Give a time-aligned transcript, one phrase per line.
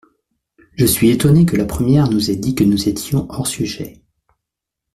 [0.73, 4.01] Je suis étonnée que la première nous ait dit que nous étions hors sujet.